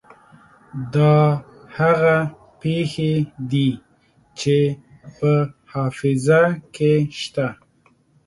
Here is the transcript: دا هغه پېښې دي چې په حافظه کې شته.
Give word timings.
دا 0.93 1.15
هغه 1.77 2.15
پېښې 2.61 3.13
دي 3.51 3.69
چې 4.39 4.57
په 5.17 5.31
حافظه 5.71 6.41
کې 6.75 6.93
شته. 7.21 7.47